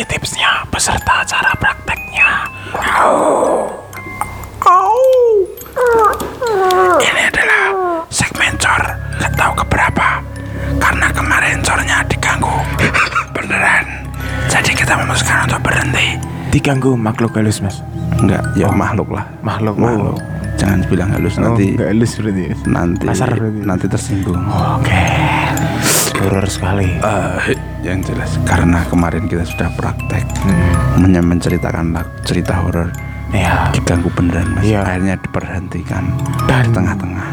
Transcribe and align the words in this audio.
kasih 0.00 0.16
tipsnya 0.16 0.64
beserta 0.72 1.20
cara 1.28 1.52
prakteknya. 1.60 2.48
Ini 6.96 7.22
adalah 7.28 7.64
segmen 8.08 8.56
cor. 8.56 8.80
Gak 9.20 9.32
tahu 9.36 9.52
keberapa. 9.60 10.24
Karena 10.80 11.12
kemarin 11.12 11.60
cornya 11.60 12.00
diganggu. 12.08 12.48
Beneran. 13.36 14.08
Jadi 14.48 14.72
kita 14.72 14.96
memutuskan 14.96 15.44
untuk 15.44 15.60
berhenti. 15.60 16.16
Diganggu 16.48 16.96
makhluk 16.96 17.36
halus 17.36 17.60
mas. 17.60 17.84
Enggak, 18.16 18.40
ya 18.56 18.72
makhluk 18.72 19.12
lah. 19.12 19.28
Makhluk 19.44 19.76
Oh, 19.76 19.84
makhluk. 19.84 20.16
Jangan 20.56 20.80
bilang 20.88 21.12
halus 21.12 21.36
Oh, 21.36 21.44
nanti 21.44 21.76
halus 21.76 22.16
berarti. 22.16 22.42
ya? 22.42 22.56
nanti 22.64 23.04
Kasar 23.04 23.36
berarti. 23.36 23.60
nanti 23.68 23.84
tersinggung. 23.84 24.40
Oke. 24.48 25.19
Horor 26.20 26.46
sekali. 26.46 26.88
Eh, 26.92 27.56
yang 27.80 28.00
jelas. 28.00 28.36
Karena 28.44 28.84
kemarin 28.84 29.24
kita 29.24 29.42
sudah 29.42 29.72
praktek 29.72 30.24
men- 30.96 31.16
menceritakan 31.18 31.96
cerita 32.22 32.60
horor. 32.60 32.92
Ya. 33.30 33.70
diganggu 33.70 34.10
beneran 34.10 34.42
mas. 34.50 34.66
Iya. 34.66 34.82
akhirnya 34.82 35.14
diberhentikan 35.16 36.02
Dan- 36.44 36.74
tengah-tengah. 36.74 37.28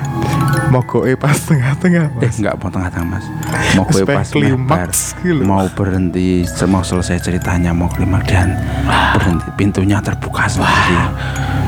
Mogoke 0.69 1.17
pas 1.17 1.33
tengah-tengah 1.33 2.13
eh 2.13 2.21
mas. 2.21 2.37
nggak 2.37 2.53
mau 2.55 2.69
tengah-tengah 2.69 3.07
mas. 3.09 3.25
Mau 3.73 3.89
Sampai 3.89 4.13
pas 4.15 4.29
lebar 4.31 4.89
gitu. 4.93 5.41
mau 5.41 5.65
berhenti 5.67 6.45
mau 6.63 6.81
selesai 6.81 7.17
ceritanya 7.19 7.73
mau 7.73 7.89
klimaks 7.89 8.29
dan 8.29 8.53
berhenti. 9.11 9.49
Pintunya 9.57 9.97
terbuka 9.97 10.45
sendiri. 10.45 11.01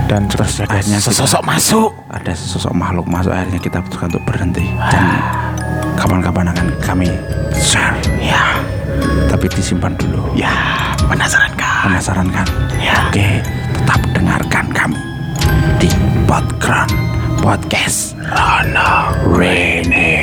Dan 0.06 0.30
terus 0.30 0.61
akhirnya 0.61 1.02
kita- 1.02 1.09
Sesosok 1.09 1.42
masuk. 1.42 1.89
ada 2.08 2.30
sosok 2.31 2.72
makhluk 2.72 3.06
masuk 3.06 3.33
akhirnya 3.33 3.58
kita 3.58 3.81
putuskan 3.81 4.14
untuk 4.14 4.23
berhenti. 4.26 4.66
Dan 4.88 5.06
kapan-kapan 6.00 6.47
akan 6.50 6.67
kami 6.80 7.11
share 7.53 8.00
Ya, 8.17 8.55
tapi 9.28 9.52
disimpan 9.52 9.92
dulu 9.95 10.31
ya. 10.31 10.52
Penasaran 11.03 11.52
kan? 11.55 11.83
penasaran 11.86 12.28
kan 12.31 12.47
Ya. 12.80 12.95
oke 13.09 13.28
tetap 13.75 14.02
dengarkan 14.14 14.66
kami 14.72 15.00
di 15.77 15.89
Podground 16.23 16.94
Podcast 17.39 18.16
Rono 18.23 19.11
Rene. 19.27 20.16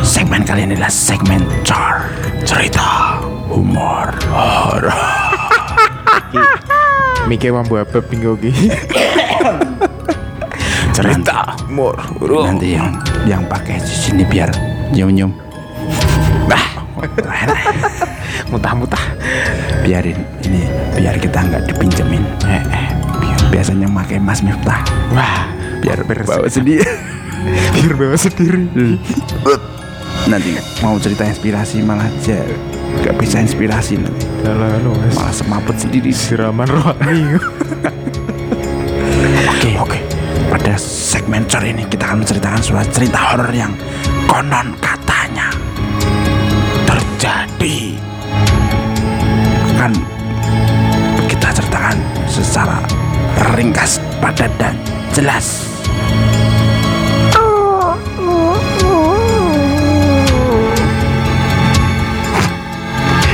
segmen 0.00 0.42
kali 0.42 0.64
ini 0.64 0.74
adalah 0.74 0.90
segmen 0.90 1.42
cor 1.62 2.02
Cerita 2.42 3.20
humor 3.46 4.08
horor. 4.32 4.88
Mike 7.28 7.52
mambu 7.52 7.76
apa 7.76 8.00
pinggau 8.00 8.40
ki. 8.40 8.72
Cerita. 10.98 11.54
Horor. 11.70 12.50
nanti 12.50 12.74
yang 12.74 12.90
yang 13.22 13.46
pakai 13.46 13.78
di 13.78 13.94
sini 13.94 14.26
biar 14.26 14.50
nyum 14.90 15.14
nyum 15.14 15.30
Bah, 16.50 16.64
Mutah-mutah. 18.50 19.04
biarin 19.86 20.18
ini 20.42 20.66
biar 20.98 21.14
kita 21.22 21.38
nggak 21.38 21.70
dipinjemin. 21.70 22.26
Eh, 22.50 22.64
eh. 22.74 22.86
biasanya 23.54 23.86
pakai 23.86 24.18
Mas 24.18 24.42
Miftah. 24.42 24.82
Wah, 25.14 25.46
biar 25.78 26.02
bawa 26.02 26.50
sendiri. 26.50 26.82
Biar 27.78 27.92
bawa 27.94 28.18
sendiri. 28.18 28.66
nanti 30.26 30.50
mau 30.82 30.98
cerita 30.98 31.22
inspirasi 31.24 31.78
malah 31.86 32.10
aja 32.10 32.42
nggak 32.98 33.14
bisa 33.22 33.38
inspirasi 33.38 34.02
nanti. 34.02 34.26
Lalu 34.42 34.66
lalu 34.82 34.90
malah 35.14 35.30
semaput 35.30 35.78
sendiri. 35.78 36.10
Siraman 36.10 36.66
rohani. 36.66 37.38
segmen 41.38 41.54
cor 41.54 41.62
ini 41.62 41.86
kita 41.86 42.02
akan 42.10 42.18
menceritakan 42.26 42.60
sebuah 42.66 42.86
cerita 42.90 43.18
horor 43.30 43.52
yang 43.54 43.70
konon 44.26 44.74
katanya 44.82 45.54
terjadi. 46.82 47.94
Akan 49.78 49.92
kita 51.30 51.48
ceritakan 51.54 51.94
secara 52.26 52.82
ringkas, 53.54 54.02
padat 54.18 54.50
dan 54.58 54.74
jelas. 55.14 55.62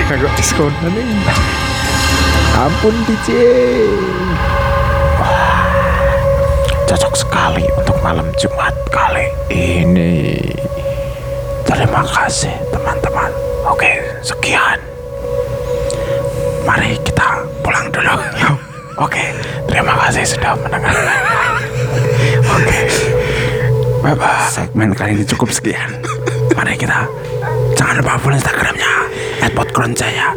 Kagak 0.05 0.33
diskonan 0.37 0.93
nih. 0.93 1.33
Ampun 2.61 2.95
DJ. 3.09 3.29
Cocok 6.85 7.15
sekali 7.17 7.65
untuk 7.77 7.97
malam 8.05 8.29
Jumat 8.37 8.75
kali 8.93 9.27
ini. 9.49 10.37
Terima 11.65 12.05
kasih 12.05 12.53
teman-teman. 12.71 13.31
Oke, 13.65 13.99
sekian. 14.21 14.77
Mari 16.69 16.97
kita 17.05 17.45
pulang 17.65 17.89
dulu. 17.89 18.17
Oke, 19.05 19.35
terima 19.67 19.97
kasih 20.07 20.23
sudah 20.23 20.55
mendengarkan. 20.61 21.21
Oke, 22.61 22.79
bye 24.05 24.15
bye. 24.15 24.47
Segmen 24.53 24.93
kali 24.95 25.19
ini 25.19 25.25
cukup 25.27 25.51
sekian. 25.51 25.99
Mari 26.55 26.79
kita 26.79 27.09
jangan 27.75 27.99
lupa 27.99 28.21
follow 28.21 28.39
Instagramnya 28.39 28.93
@podgroundjaya. 29.57 30.29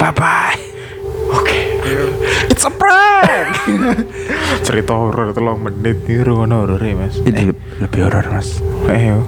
Bye 0.00 0.14
bye. 0.14 0.67
Oke. 1.28 1.58
It's 2.48 2.64
a 2.64 2.70
prank. 2.70 3.48
Cerita 4.66 4.92
horor 4.92 5.32
telung 5.32 5.60
menit 5.60 6.02
nih 6.02 6.20
ngono 6.22 6.64
horor 6.64 6.80
ya 6.80 6.94
mas. 6.94 7.16
Ini 7.18 7.52
lebih 7.78 8.00
horor 8.02 8.26
mas 8.28 8.60
Eh 8.86 9.08
yo. 9.08 9.20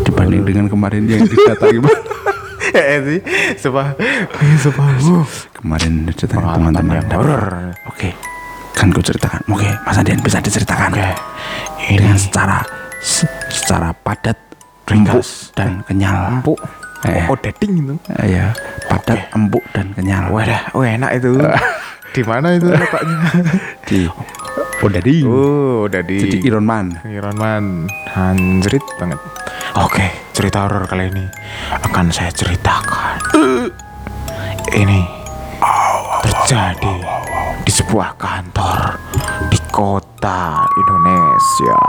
dibanding 0.00 0.40
dengan 0.42 0.66
kemarin 0.66 1.04
yang 1.04 1.22
didatangi 1.22 1.84
Eh 2.68 3.00
sih, 3.00 3.20
sumpah, 3.56 3.96
sumpah. 4.58 4.88
Uh. 5.00 5.24
kemarin 5.54 6.04
cerita 6.12 6.36
teman-teman 6.36 7.00
horor. 7.08 7.72
Oke, 7.86 8.12
kan 8.72 8.88
gue 8.88 9.00
ceritakan. 9.00 9.40
Oke, 9.48 9.64
Mas 9.82 9.96
Adian 9.96 10.20
bisa 10.20 10.36
diceritakan. 10.36 10.92
Oke. 10.92 11.08
Dengan 11.88 12.16
secara 12.16 12.60
se- 13.00 13.24
secara 13.48 13.96
padat, 13.96 14.36
ringkas 14.84 15.48
dan 15.52 15.80
kenyal. 15.82 16.40
Empuk. 16.40 16.60
Eh. 17.06 17.30
Oh, 17.30 17.38
dating 17.38 17.86
itu. 17.86 17.94
Eh, 18.18 18.34
ya, 18.34 18.50
padat, 18.90 19.30
empuk 19.30 19.62
dan 19.70 19.94
kenyal. 19.94 20.34
Wadah, 20.34 20.74
oh 20.74 20.82
enak 20.82 21.22
itu. 21.22 21.38
Di 22.08 22.22
mana 22.24 22.56
itu 22.56 22.72
letaknya? 22.72 23.18
di 23.84 24.08
udah 24.80 25.00
di 25.04 25.16
oh, 25.28 25.84
di 25.90 26.16
jadi 26.24 26.38
Iron 26.48 26.64
Man. 26.64 26.96
Iron 27.04 27.36
Man 27.36 27.64
Anjrit 28.16 28.80
banget 28.96 29.20
Oke 29.76 30.08
cerita 30.32 30.64
horor 30.64 30.88
kali 30.88 31.12
ini 31.12 31.26
Akan 31.84 32.08
saya 32.08 32.32
ceritakan 32.32 33.20
Ini 34.72 35.00
Terjadi 36.24 36.96
Di 37.66 37.72
sebuah 37.74 38.16
kantor 38.16 38.96
Di 39.52 39.58
kota 39.68 40.64
Indonesia 40.78 41.80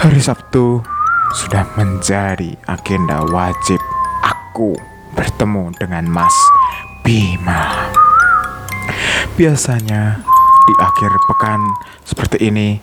Hari 0.00 0.20
Sabtu 0.20 0.99
Sudah 1.34 1.66
menjadi 1.78 2.58
agenda 2.66 3.22
wajib 3.30 3.78
Aku 4.26 4.74
bertemu 5.14 5.70
dengan 5.78 6.06
Mas 6.10 6.34
Bima 7.06 7.90
Biasanya 9.38 10.20
di 10.70 10.74
akhir 10.78 11.10
pekan 11.26 11.60
seperti 12.06 12.46
ini 12.46 12.78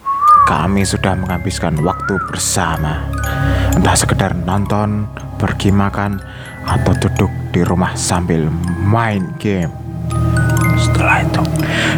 kami 0.47 0.87
sudah 0.87 1.11
menghabiskan 1.19 1.75
waktu 1.83 2.15
bersama. 2.31 3.03
Entah 3.75 3.95
sekedar 3.99 4.31
nonton, 4.31 5.03
pergi 5.35 5.75
makan, 5.75 6.23
atau 6.63 6.95
duduk 7.03 7.31
di 7.51 7.67
rumah 7.67 7.91
sambil 7.99 8.47
main 8.83 9.27
game. 9.43 9.71
Setelah 10.79 11.27
itu, 11.27 11.43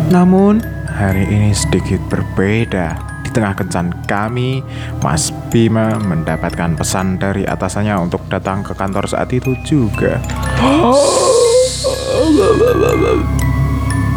namun 0.09 0.65
hari 0.89 1.29
ini 1.29 1.53
sedikit 1.53 2.01
berbeda. 2.09 3.08
Tengah 3.39 3.55
kencan 3.55 3.95
kami, 4.03 4.59
Mas 4.99 5.31
Bima 5.47 5.95
mendapatkan 5.95 6.75
pesan 6.75 7.15
dari 7.23 7.47
atasannya 7.47 7.95
untuk 7.95 8.19
datang 8.27 8.67
ke 8.67 8.75
kantor 8.75 9.07
saat 9.07 9.31
itu 9.31 9.55
juga. 9.63 10.19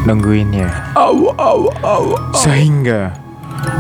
Nungguin 0.03 0.51
ya. 0.51 0.91
Sehingga 2.35 3.15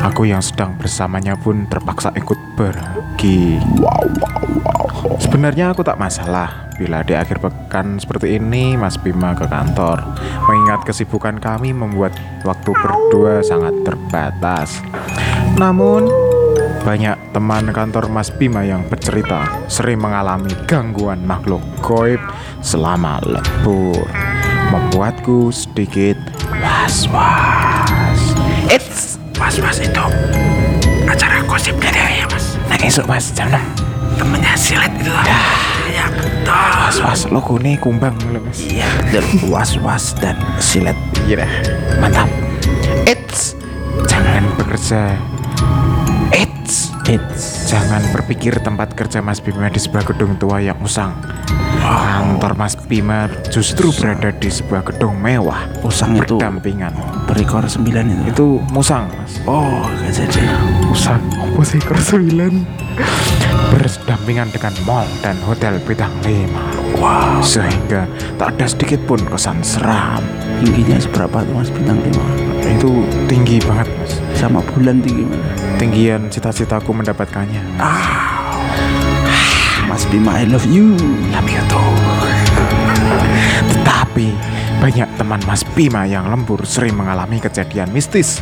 aku 0.06 0.30
yang 0.30 0.38
sedang 0.38 0.78
bersamanya 0.78 1.34
pun 1.34 1.66
terpaksa 1.66 2.14
ikut 2.14 2.38
pergi. 2.54 3.58
Sebenarnya 5.18 5.74
aku 5.74 5.82
tak 5.82 5.98
masalah 5.98 6.70
bila 6.78 7.02
di 7.02 7.14
akhir 7.14 7.42
pekan 7.42 7.98
seperti 7.98 8.38
ini 8.38 8.78
Mas 8.78 8.94
Bima 8.98 9.34
ke 9.34 9.46
kantor. 9.46 10.02
Mengingat 10.46 10.86
kesibukan 10.86 11.38
kami 11.38 11.74
membuat 11.74 12.14
waktu 12.42 12.70
berdua 12.74 13.42
sangat 13.44 13.74
terbatas. 13.86 14.82
Namun, 15.56 16.08
banyak 16.82 17.14
teman 17.30 17.70
kantor 17.70 18.10
Mas 18.10 18.32
Bima 18.32 18.66
yang 18.66 18.82
bercerita 18.88 19.46
sering 19.70 20.02
mengalami 20.02 20.50
gangguan 20.66 21.22
makhluk 21.22 21.62
goib 21.78 22.18
selama 22.58 23.22
lembur. 23.22 24.02
Membuatku 24.72 25.52
sedikit 25.52 26.18
was-was. 26.58 28.34
It's 28.72 29.20
was-was 29.36 29.78
itu 29.84 30.06
acara 31.06 31.44
gosip 31.44 31.76
dari 31.78 32.24
ya 32.24 32.26
mas. 32.26 32.56
Nah, 32.66 32.78
esok 32.80 33.06
mas, 33.06 33.30
jam 33.36 33.52
6. 33.52 33.60
Temennya 34.16 34.54
silet 34.56 34.92
itu 34.96 35.12
lah. 35.12 35.24
Ya 35.92 36.08
betul. 36.08 36.56
Was-was, 36.88 37.20
logo 37.28 37.60
nih 37.60 37.76
kumbang 37.76 38.16
lho, 38.32 38.40
mas. 38.40 38.58
Iya 38.64 38.88
betul. 39.06 39.52
Was-was 39.52 40.16
dan 40.18 40.40
silet. 40.58 40.96
Iya. 41.28 41.44
Mantap. 42.00 42.26
It's 43.04 43.54
jangan 44.08 44.48
bekerja. 44.56 45.20
It's 46.32 46.92
It's 47.10 47.66
jangan 47.66 48.00
berpikir 48.14 48.62
tempat 48.62 48.94
kerja 48.94 49.18
Mas 49.18 49.42
Bima 49.42 49.66
di 49.66 49.80
sebuah 49.82 50.06
gedung 50.14 50.38
tua 50.38 50.62
yang 50.62 50.78
usang. 50.80 51.12
Kantor 51.82 52.54
Mas 52.54 52.78
Bima 52.78 53.26
justru 53.50 53.90
berada 53.90 54.30
di 54.30 54.46
sebuah 54.46 54.86
gedung 54.86 55.18
mewah. 55.18 55.66
Usang 55.82 56.14
itu 56.14 56.38
berdampingan. 56.38 56.94
berikor 57.26 57.66
sembilan 57.66 58.06
itu. 58.06 58.22
Itu 58.30 58.46
musang, 58.70 59.10
Mas. 59.18 59.42
Oh 59.50 59.82
gak 59.98 60.14
jadi. 60.14 60.46
Musang. 60.86 61.18
Apa 61.34 61.62
sih 61.66 61.82
sembilan? 61.82 62.54
Berdampingan 63.74 64.54
dengan 64.54 64.74
mall 64.86 65.08
dan 65.26 65.34
hotel 65.42 65.82
bintang 65.82 66.14
lima. 66.22 66.62
Wow. 67.02 67.42
Sehingga 67.42 68.06
tak 68.38 68.54
ada 68.54 68.66
sedikit 68.70 69.02
pun 69.10 69.18
kesan 69.26 69.58
seram. 69.66 70.22
Tingginya 70.62 71.02
seberapa 71.02 71.42
tuh 71.42 71.54
mas 71.58 71.70
bintang 71.74 71.98
lima? 71.98 72.26
Itu 72.62 73.02
tinggi 73.26 73.58
banget, 73.66 73.90
Mas. 73.98 74.21
Sama 74.36 74.58
bulan 74.74 74.98
tinggi 75.02 75.24
mana? 75.26 75.46
Tinggian 75.78 76.30
cita-citaku 76.30 76.90
mendapatkannya. 76.94 77.78
Mas 79.86 80.08
Bima 80.08 80.40
I 80.40 80.48
love 80.48 80.66
you. 80.66 80.96
Love 81.30 81.50
you 81.50 81.62
too. 81.68 81.92
Tetapi 83.70 84.28
banyak 84.80 85.08
teman 85.20 85.40
Mas 85.46 85.62
Bima 85.76 86.08
yang 86.08 86.26
lembur 86.26 86.64
sering 86.66 86.96
mengalami 86.96 87.38
kejadian 87.38 87.92
mistis. 87.94 88.40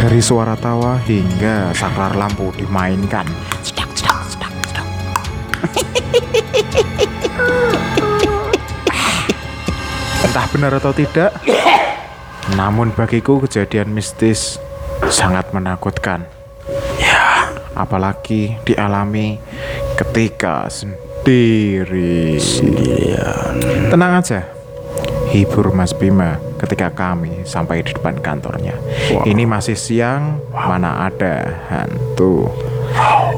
Dari 0.00 0.18
suara 0.18 0.58
tawa 0.58 0.98
hingga 1.06 1.70
saklar 1.72 2.18
lampu 2.18 2.50
dimainkan. 2.58 3.24
Sedang, 3.62 3.88
sedang, 3.94 4.18
sedang, 4.26 4.54
sedang. 4.66 4.88
Entah 10.26 10.46
benar 10.50 10.72
atau 10.74 10.90
tidak, 10.90 11.30
namun 12.58 12.90
bagiku 12.92 13.38
kejadian 13.46 13.94
mistis 13.94 14.58
sangat 15.08 15.48
menakutkan. 15.56 16.28
Ya, 17.00 17.48
apalagi 17.72 18.60
dialami 18.68 19.40
ketika 19.96 20.68
sendiri. 20.68 22.36
Tenang 23.88 24.20
aja. 24.20 24.44
Hibur 25.30 25.70
Mas 25.70 25.94
Bima 25.94 26.42
ketika 26.58 26.90
kami 26.90 27.46
sampai 27.46 27.86
di 27.86 27.94
depan 27.94 28.18
kantornya. 28.18 28.74
Ini 29.24 29.46
masih 29.46 29.78
siang, 29.78 30.42
mana 30.50 31.06
ada 31.06 31.64
hantu. 31.70 32.50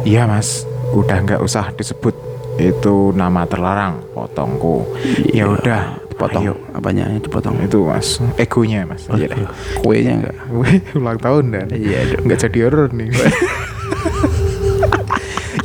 Iya 0.03 0.25
mas, 0.25 0.65
udah 0.97 1.21
nggak 1.21 1.45
usah 1.45 1.69
disebut. 1.77 2.17
Itu 2.57 3.13
nama 3.13 3.45
terlarang, 3.45 4.09
potongku. 4.17 4.89
Ya 5.33 5.49
udah, 5.49 6.02
Potong 6.23 6.45
ayo. 6.47 6.55
apanya 6.71 7.11
dipotong? 7.19 7.59
Itu 7.61 7.83
mas, 7.85 8.23
egonya 8.39 8.87
mas. 8.87 9.11
Iya 9.11 9.27
deh. 9.27 9.43
Kuenya 9.83 10.13
enggak? 10.23 10.35
Wih, 10.55 10.79
ulang 11.03 11.19
tahun 11.19 11.45
dan 11.51 11.67
Iya, 11.69 11.99
dong. 12.15 12.31
nggak 12.31 12.39
jadi 12.41 12.59
horor 12.63 12.89
nih. 12.95 13.11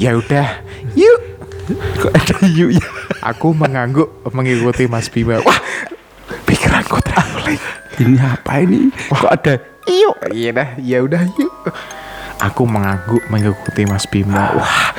ya 0.03 0.11
udah, 0.13 0.47
yuk. 0.93 1.19
Kok 1.99 2.11
ada 2.11 2.35
yuk 2.47 2.69
ya? 2.73 2.85
Aku 3.27 3.51
mengangguk 3.51 4.07
mengikuti 4.31 4.87
Mas 4.87 5.07
Bima. 5.07 5.39
Wah, 5.43 5.59
pikiranku 6.47 6.99
traveling. 7.03 7.59
Ini 7.97 8.17
apa 8.17 8.61
ini? 8.61 8.93
Kok 9.09 9.29
ada 9.29 9.53
Yuk, 9.87 10.35
iya 10.35 10.51
dah, 10.51 10.69
ya 10.77 10.99
udah 10.99 11.23
yuk. 11.33 11.51
Aku 12.37 12.63
mengangguk 12.63 13.23
mengikuti 13.27 13.83
Mas 13.83 14.05
Bima. 14.05 14.53
Wah, 14.53 14.93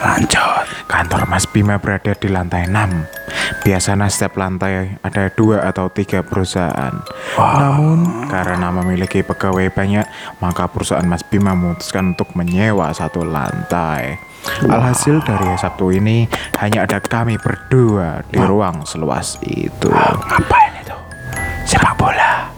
lanjut. 0.00 0.66
Kantor 0.86 1.24
Mas 1.24 1.44
Bima 1.46 1.76
berada 1.76 2.12
di 2.12 2.28
lantai 2.28 2.68
6. 2.68 3.21
Biasanya 3.62 4.10
setiap 4.10 4.42
lantai 4.42 4.98
ada 5.06 5.30
dua 5.30 5.62
atau 5.62 5.86
tiga 5.86 6.26
perusahaan. 6.26 6.98
Namun 7.38 8.26
karena 8.26 8.74
memiliki 8.74 9.22
pegawai 9.22 9.70
banyak, 9.70 10.02
maka 10.42 10.66
perusahaan 10.66 11.06
Mas 11.06 11.22
Bima 11.22 11.54
memutuskan 11.54 12.18
untuk 12.18 12.34
menyewa 12.34 12.90
satu 12.90 13.22
lantai. 13.22 14.18
Alhasil 14.66 15.22
dari 15.22 15.54
Sabtu 15.54 15.94
ini 15.94 16.26
hanya 16.58 16.82
ada 16.82 16.98
kami 16.98 17.38
berdua 17.38 18.26
di 18.26 18.42
ruang 18.42 18.82
seluas 18.82 19.38
itu. 19.46 19.86
ngapain 20.26 20.74
itu? 20.82 20.96
Sepak 21.62 21.94
bola. 21.94 22.50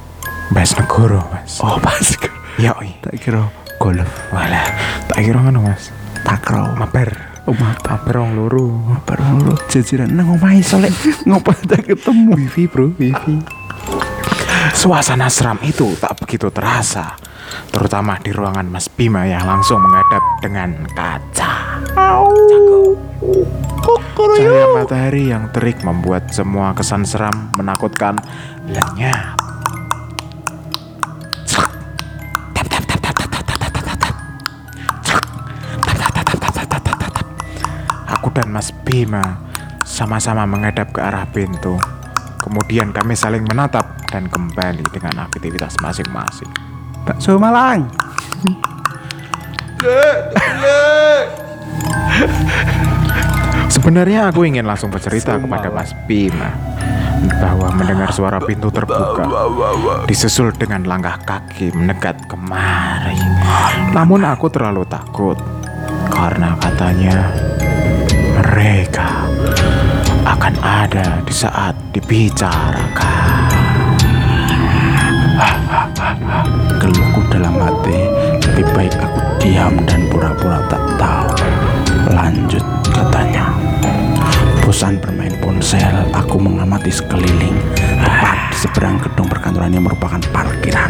Bas 0.49 0.73
Negoro, 0.81 1.21
Mas. 1.29 1.61
Oh 1.61 1.77
pas. 1.77 2.17
Yoi. 2.57 2.97
Tak 3.05 3.21
kira 3.21 3.45
golf. 3.77 4.09
Walah, 4.33 4.65
tak 5.13 5.21
kira 5.21 5.45
ngono 5.45 5.69
Mas. 5.69 5.93
Takraw. 6.25 6.73
Mabar. 6.81 7.34
Mabar 7.45 8.17
wong 8.25 8.33
loro. 8.41 8.69
Baru 9.05 9.45
lu 9.45 9.55
jajaran 9.69 10.17
nang 10.17 10.33
omahe 10.33 10.65
solek 10.65 10.93
ngopo 11.29 11.53
tak 11.69 11.85
ketemu. 11.85 12.33
Wifi, 12.41 12.65
Bro, 12.65 12.97
wifi. 12.97 13.37
Suasana 14.73 15.29
seram 15.29 15.61
itu 15.61 15.93
tak 16.01 16.17
begitu 16.25 16.49
terasa, 16.49 17.21
terutama 17.69 18.17
di 18.17 18.33
ruangan 18.33 18.65
Mas 18.65 18.89
Bima 18.89 19.29
yang 19.29 19.45
langsung 19.45 19.85
menghadap 19.85 20.25
dengan 20.41 20.89
kaca. 20.97 21.53
Cahaya 24.35 24.67
matahari 24.73 25.29
yang 25.29 25.53
terik 25.53 25.85
membuat 25.85 26.33
semua 26.33 26.73
kesan 26.73 27.05
seram 27.05 27.53
menakutkan 27.61 28.17
lenyap. 28.65 29.44
Aku 38.19 38.31
dan 38.31 38.51
Mas 38.55 38.71
Bima 38.87 39.43
sama-sama 39.83 40.47
menghadap 40.47 40.95
ke 40.95 41.01
arah 41.03 41.27
pintu. 41.29 41.75
Kemudian 42.39 42.95
kami 42.95 43.19
saling 43.19 43.43
menatap 43.43 44.07
dan 44.07 44.31
kembali 44.31 44.85
dengan 44.95 45.27
aktivitas 45.27 45.75
masing-masing. 45.83 46.49
Bakso 47.03 47.37
Malang. 47.41 47.91
Sebenarnya 53.67 54.31
aku 54.31 54.47
ingin 54.47 54.65
langsung 54.65 54.89
bercerita 54.95 55.37
kepada 55.37 55.69
Mas 55.75 55.91
Bima 56.07 56.55
bahwa 57.41 57.73
mendengar 57.75 58.13
suara 58.13 58.39
pintu 58.39 58.69
terbuka 58.69 59.27
disusul 60.07 60.53
dengan 60.55 60.87
langkah 60.87 61.19
kaki 61.25 61.73
mendekat 61.75 62.29
kemari. 62.31 63.19
Namun 63.91 64.23
aku 64.23 64.47
terlalu 64.53 64.85
takut 64.87 65.37
karena 66.13 66.55
katanya 66.61 67.33
mereka 68.65 69.29
akan 70.25 70.57
ada 70.65 71.21
di 71.21 71.37
saat 71.37 71.77
dibicarakan. 71.93 73.53
Geluhku 76.81 77.21
dalam 77.29 77.61
hati 77.61 78.09
Lebih 78.41 78.65
baik 78.73 78.97
aku 78.97 79.21
diam 79.37 79.77
dan 79.85 80.09
pura-pura 80.09 80.65
tak 80.73 80.81
tahu. 80.97 81.29
Lanjut 82.09 82.65
katanya. 82.89 83.53
Bosan 84.65 84.97
bermain 84.97 85.37
ponsel 85.45 86.09
Aku 86.17 86.41
mengamati 86.41 86.89
sekeliling. 86.89 87.61
Tepat 87.77 88.49
di 88.49 88.57
seberang 88.65 88.97
gedung 88.97 89.29
perkantoran 89.29 89.77
yang 89.77 89.85
merupakan 89.85 90.25
parkiran. 90.33 90.89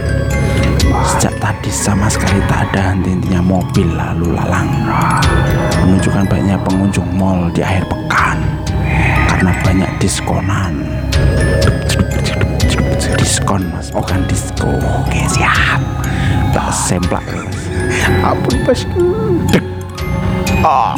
Sejak 1.18 1.34
tadi 1.42 1.74
sama 1.74 2.06
sekali 2.06 2.38
tak 2.46 2.70
ada 2.70 2.94
henti-hentinya 2.94 3.42
mobil 3.42 3.90
lalu 3.98 4.30
lalang 4.30 4.70
Menunjukkan 5.84 6.24
banyaknya 6.32 6.56
pengunjung 6.64 7.04
mall 7.12 7.52
di 7.52 7.60
akhir 7.60 7.84
pekan. 7.92 8.40
Karena 9.28 9.52
banyak 9.60 9.90
diskonan. 10.00 10.80
Diskon 13.20 13.68
mas, 13.68 13.92
bukan 13.92 14.24
disko. 14.24 14.72
Oke 15.04 15.28
siap. 15.28 15.84
Tak 16.56 16.72
semplak 16.72 17.20
Ampun 18.24 18.64
Dek. 19.52 19.64
Ah. 20.64 20.96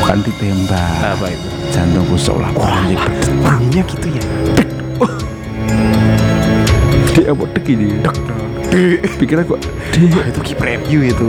Bukan 0.00 0.24
ditembak. 0.24 1.04
Apa 1.04 1.28
itu? 1.28 1.48
Jantungku 1.68 2.16
seolah 2.16 2.48
berdetak 2.56 3.12
Bunyinya 3.44 3.82
gitu 3.84 4.08
ya. 4.08 4.24
Dek. 4.56 4.68
Apa 7.28 7.44
dek 7.52 7.66
ini? 7.68 8.00
Dek 8.00 8.16
Pikir 9.16 9.36
aku 9.38 9.56
Dek 9.90 10.12
Wah, 10.12 10.26
itu 10.26 10.40
keep 10.44 10.60
review 10.60 11.00
itu. 11.04 11.28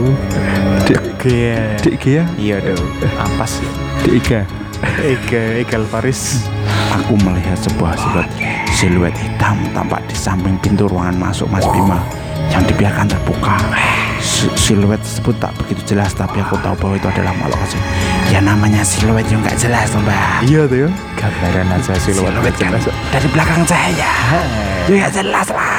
Dek 0.84 1.00
Iya. 1.22 1.76
Dek 1.76 2.00
ya 2.02 2.24
Iya 2.36 2.56
dong. 2.62 2.84
Ampas. 3.16 3.60
Dek 4.00 4.12
Ega 4.14 4.40
Ega 5.00 5.42
Egal 5.58 5.84
Faris. 5.84 6.44
Aku 6.90 7.14
melihat 7.18 7.56
sebuah 7.56 7.94
siluet 7.94 8.28
siluet 8.70 9.14
hitam 9.14 9.54
tampak 9.70 10.00
di 10.04 10.14
samping 10.14 10.56
pintu 10.58 10.84
ruangan 10.84 11.14
masuk 11.14 11.46
Mas 11.46 11.62
Bima 11.66 12.00
yang 12.48 12.64
dibiarkan 12.64 13.06
terbuka. 13.06 13.56
si- 14.18 14.50
siluet 14.54 14.98
tersebut 14.98 15.32
tak 15.38 15.52
begitu 15.56 15.94
jelas 15.94 16.12
tapi 16.12 16.40
aku 16.40 16.56
tahu 16.58 16.74
bahwa 16.76 16.94
itu 16.94 17.08
adalah 17.08 17.32
makhluk 17.34 17.56
asing. 17.62 17.82
Ya 18.28 18.40
namanya 18.40 18.82
siluet 18.82 19.24
yang 19.26 19.40
nggak 19.40 19.56
jelas 19.56 19.88
tuh 19.88 20.00
mbak. 20.00 20.44
Iya 20.44 20.60
tuh 20.66 20.78
ya. 20.84 20.88
Gambaran 21.14 21.66
aja 21.70 21.92
siluet 21.96 22.28
Siluet 22.28 22.54
kan 22.54 22.68
jelas. 22.72 22.84
dari 23.08 23.28
belakang 23.28 23.62
saya. 23.64 24.10
Ya 24.82 24.94
nggak 24.98 25.12
jelas 25.14 25.46
lah. 25.48 25.69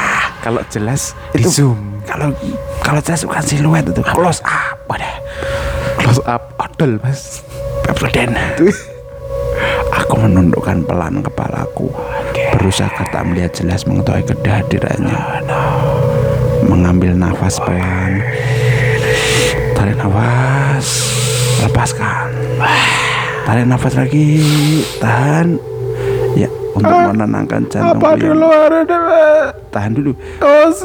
Kalau 0.42 0.62
jelas 0.74 1.14
di 1.38 1.46
Itu 1.46 1.50
zoom. 1.54 2.02
kalau 2.10 2.34
kalau 2.82 2.98
jelas 2.98 3.22
bukan 3.22 3.44
siluet 3.46 3.86
itu 3.86 4.02
close 4.02 4.42
up. 4.42 4.82
Wadah. 4.90 5.16
Close 6.02 6.22
up 6.26 6.58
odol 6.58 6.98
mas. 7.06 7.46
Presiden. 7.86 8.34
Aku 10.02 10.18
menundukkan 10.18 10.82
pelan 10.90 11.22
kepalaku. 11.22 11.94
Berusaha 12.58 13.06
tak 13.14 13.22
melihat 13.30 13.54
jelas 13.54 13.86
mengetahui 13.86 14.26
kehadirannya. 14.42 15.46
Mengambil 16.66 17.14
nafas 17.14 17.62
pelan. 17.62 18.26
Tarik 19.78 20.02
nafas. 20.02 20.88
Lepaskan. 21.62 22.34
Tarik 23.46 23.66
nafas 23.70 23.94
lagi. 23.94 24.42
Tahan. 24.98 25.71
Untuk 26.72 26.88
menenangkan 26.88 27.62
jantungku 27.68 28.16
yang 28.16 28.40
tahan 29.72 29.92
dulu 29.92 30.12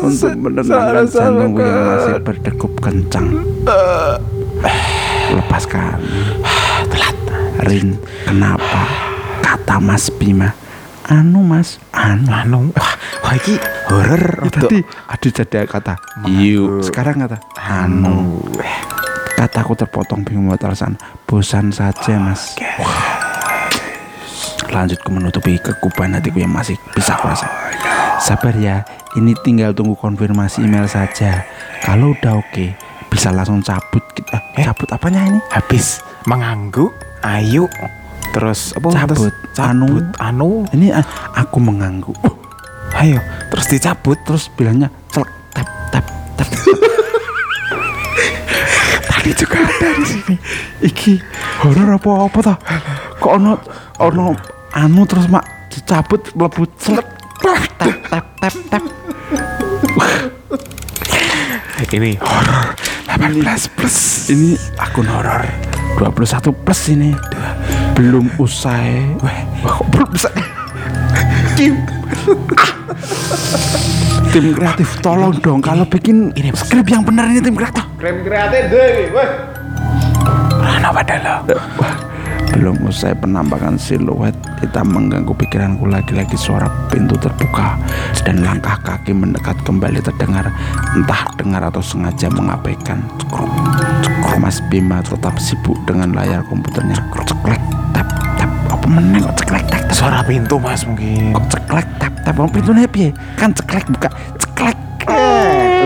untuk 0.02 0.32
menenangkan 0.34 1.06
jantungku 1.06 1.60
yang 1.62 1.82
masih 1.86 2.14
berdegup 2.22 2.72
kencang. 2.82 3.26
Lepaskan. 5.30 5.98
Telat. 6.90 7.16
Rin, 7.66 7.98
kenapa? 8.26 8.82
Kata 9.42 9.78
Mas 9.78 10.10
Bima. 10.10 10.50
Anu 11.06 11.46
Mas, 11.46 11.78
anu. 11.94 12.26
Anu. 12.26 12.58
Wah, 12.74 13.34
iki 13.38 13.54
horor. 13.90 14.50
Tadi 14.50 14.82
ada 14.82 15.28
jadi 15.30 15.66
kata 15.66 15.94
Yuk 16.26 16.82
Sekarang 16.86 17.26
kata 17.26 17.38
Anu 17.58 18.42
Kataku 19.36 19.78
terpotong 19.78 20.24
bingung 20.26 20.50
buat 20.50 20.62
alasan 20.64 20.96
Bosan 21.26 21.70
saja 21.70 22.18
mas 22.18 22.56
Lanjutku 24.70 25.08
menutupi 25.14 25.58
kekuban 25.58 26.14
hatiku 26.14 26.42
yang 26.42 26.52
masih 26.52 26.76
bisa 26.92 27.16
kurasa 27.16 27.48
Sabar 28.18 28.54
ya 28.56 28.84
Ini 29.16 29.32
tinggal 29.40 29.72
tunggu 29.72 29.96
konfirmasi 29.96 30.60
email 30.64 30.88
saja. 30.88 31.44
Kalau 31.80 32.12
udah 32.12 32.36
oke 32.36 32.76
Bisa 33.08 33.32
langsung 33.32 33.64
cabut 33.64 34.04
kita. 34.12 34.36
Cabut 34.60 34.88
apanya 34.92 35.24
ini? 35.24 35.40
habis. 35.48 36.04
Mengangguk? 36.26 36.92
Ayu 37.24 37.64
terus 38.34 38.76
apa? 38.76 38.92
Cabut. 38.92 39.16
terus 39.16 39.32
cabut. 39.56 40.04
anu? 40.20 40.68
Ini 40.76 40.92
ah, 40.92 41.06
aku 41.32 41.56
mengangguk. 41.56 42.12
Ayo. 42.92 43.16
Terus 43.48 43.66
dicabut. 43.72 44.20
Terus 44.28 44.52
bilangnya 44.52 44.92
Celek 45.08 45.32
Tap 45.56 45.64
tap 45.88 46.04
tap. 46.36 46.48
Tadi 49.08 49.30
juga 49.32 49.56
ada 49.64 49.88
di 49.96 50.04
sini. 50.04 50.36
Iki 50.84 51.12
horor 51.64 51.96
apa 51.96 52.10
apa 52.28 52.38
ta? 52.44 52.54
Kok 53.16 53.32
ono 53.40 53.52
ono 53.96 54.36
anu 54.76 55.08
terus 55.08 55.24
mak 55.32 55.72
dicabut 55.72 56.20
mlebu 56.36 56.68
celek 56.76 57.08
tap 57.40 57.64
tap 57.80 58.26
tap 58.36 58.54
tap. 58.68 58.84
ini 61.96 62.12
horor 62.20 62.76
18 63.08 63.72
plus 63.72 64.28
Ini 64.28 64.52
akun 64.76 65.08
horor 65.08 65.48
21 65.96 66.52
plus 66.52 66.80
ini. 66.92 67.16
Belum 67.96 68.28
usai. 68.36 69.00
Wah, 69.24 69.38
kok 69.64 69.88
belum 69.88 70.08
bisa. 70.12 70.28
Kim. 71.56 71.80
tim 74.28 74.52
kreatif 74.52 75.00
tolong 75.00 75.32
dong 75.40 75.64
kalau 75.64 75.88
bikin 75.88 76.28
ini 76.36 76.52
skrip 76.52 76.84
yang 76.92 77.00
benar 77.00 77.32
ini 77.32 77.40
tim 77.40 77.56
kreatif. 77.56 77.80
krem 77.96 78.20
kreatif 78.20 78.68
deh 78.68 79.08
weh 79.08 79.30
Mana 80.60 80.92
padahal 80.92 81.48
Belum 82.56 82.88
usai 82.88 83.12
penampakan 83.12 83.76
siluet 83.76 84.32
Hitam 84.64 84.88
mengganggu 84.88 85.36
pikiranku 85.36 85.84
lagi-lagi 85.84 86.40
suara 86.40 86.72
pintu 86.88 87.12
terbuka 87.20 87.76
Dan 88.24 88.40
langkah 88.40 88.80
kaki 88.80 89.12
mendekat 89.12 89.60
kembali 89.68 90.00
terdengar 90.00 90.48
Entah 90.96 91.28
dengar 91.36 91.68
atau 91.68 91.84
sengaja 91.84 92.32
mengabaikan. 92.32 93.04
Mas 94.40 94.64
Bima 94.72 95.04
tetap 95.04 95.36
sibuk 95.36 95.76
dengan 95.84 96.16
layar 96.16 96.40
komputernya 96.48 96.96
Ceklek, 97.28 97.60
tap, 97.92 98.08
tap 98.40 98.48
Apa 98.72 98.86
meneng 98.88 99.28
kok 99.28 99.36
ceklek, 99.44 99.64
tap, 99.68 99.84
tap 99.84 99.92
suara 99.92 100.24
pintu 100.24 100.56
mas 100.56 100.80
mungkin 100.88 101.36
Kok 101.36 101.46
ceklek, 101.52 101.88
tap, 102.00 102.12
tap 102.24 102.40
Apa 102.40 102.48
pintunya 102.48 102.88
piye? 102.88 103.12
Kan 103.36 103.52
ceklek 103.52 103.84
buka 103.92 104.08
Ceklek 104.40 104.76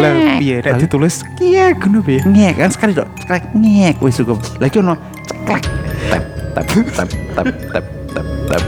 lah 0.00 0.40
piye 0.40 0.64
nek 0.64 0.80
ditulis 0.80 1.26
Iya, 1.42 1.74
ngono 1.76 2.00
piye? 2.00 2.22
Ngek 2.24 2.54
kan 2.56 2.70
sekali 2.72 2.94
dok. 2.94 3.10
Ceklek 3.20 3.44
ngek 3.52 4.00
wis 4.00 4.16
cukup. 4.22 4.38
Lagi 4.62 4.80
ono 4.80 4.94
ceklek. 5.28 5.64
Tap 6.08 6.29
tap 6.54 6.66
tap 6.94 7.08
tap 7.34 7.48
tap 7.72 7.84
tap 8.14 8.26
tap. 8.50 8.62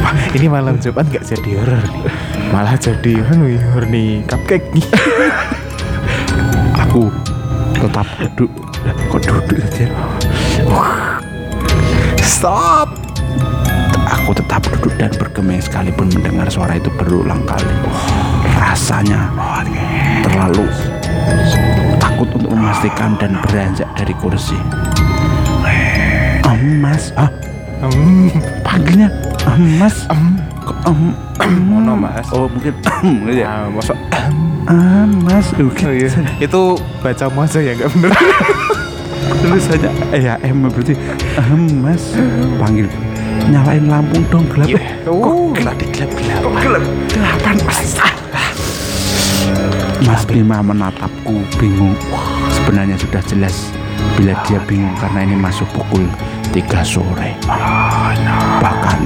Wah, 0.00 0.14
ini 0.32 0.46
malam 0.48 0.80
Jumat 0.80 1.06
nggak 1.12 1.24
jadi 1.28 1.50
horor 1.60 1.84
nih 1.84 2.02
malah 2.50 2.74
jadi 2.80 3.12
anu 3.30 3.46
horor 3.70 3.86
nih 3.88 4.24
cupcake 4.26 4.66
nih 4.74 4.86
aku 6.74 7.12
tetap 7.80 8.06
duduk. 8.18 8.50
Kok 9.12 9.20
duduk 9.22 9.58
saja? 9.70 9.86
stop 12.20 12.88
Aku 14.10 14.34
tetap 14.34 14.64
duduk 14.66 14.92
dan 14.98 15.12
bergeming 15.14 15.62
sekalipun 15.62 16.10
mendengar 16.10 16.50
suara 16.50 16.74
itu 16.76 16.90
berulang 16.98 17.46
kali. 17.46 17.76
Rasanya 18.58 19.30
terlalu 20.26 20.66
takut 20.66 20.98
untuk 21.30 21.69
memastikan 22.60 23.16
dan 23.16 23.40
beranjak 23.40 23.88
dari 23.96 24.12
kursi. 24.20 24.56
Emas, 26.44 27.08
ah, 27.16 27.32
Hmm, 27.80 28.28
panggilnya 28.60 29.08
emas. 29.48 30.04
em, 30.12 30.36
Kok 30.60 30.76
em, 30.84 31.16
em, 31.40 31.54
Ono, 31.72 31.96
Mas. 31.96 32.28
Oh 32.28 32.44
mungkin 32.44 32.76
ya. 33.32 33.64
ah, 33.64 33.64
masa 33.72 33.96
Emas, 34.68 35.46
oh, 35.56 35.72
iya. 35.88 36.12
itu 36.36 36.60
baca 37.00 37.24
aja 37.32 37.58
ya 37.58 37.72
nggak 37.72 37.88
bener 37.96 38.12
tulisannya 39.40 39.90
eh 40.12 40.20
ya 40.20 40.34
em 40.44 40.60
berarti 40.60 40.92
emas. 41.40 42.12
Panggil 42.60 42.84
nyalain 43.48 43.88
lampu 43.88 44.20
dong 44.28 44.44
gelap. 44.52 44.68
Iya. 44.68 44.80
Kok 45.08 45.16
Oh. 45.16 45.48
gelap 45.56 45.74
di 45.80 45.86
gelap 45.88 46.12
gelap. 46.12 46.40
gelap 46.60 46.84
gelapan 47.08 47.56
mas. 47.64 47.96
Mas 50.04 50.22
Bima 50.28 50.60
menatapku 50.60 51.40
bingung. 51.56 51.96
Wah, 52.70 52.86
sebenarnya 52.86 53.02
sudah 53.02 53.22
jelas 53.26 53.74
bila 54.14 54.30
dia 54.46 54.62
bingung 54.62 54.94
karena 55.02 55.26
ini 55.26 55.34
masuk 55.34 55.66
pukul 55.74 56.06
3 56.54 56.86
sore. 56.86 57.34
Bahkan 58.62 59.00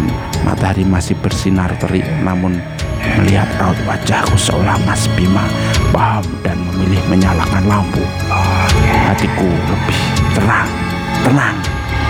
matahari 0.44 0.84
masih 0.84 1.16
bersinar 1.24 1.72
terik 1.80 2.04
namun 2.20 2.60
melihat 3.16 3.48
raut 3.56 3.80
wajahku 3.88 4.36
seolah 4.36 4.76
Mas 4.84 5.08
Bima 5.16 5.48
paham 5.96 6.28
dan 6.44 6.60
memilih 6.60 7.00
menyalakan 7.08 7.64
lampu. 7.64 8.04
Hatiku 9.08 9.48
lebih 9.48 10.00
terang, 10.36 10.68
tenang 11.24 11.56